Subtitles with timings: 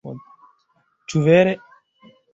[1.13, 1.57] Ĉu vere?...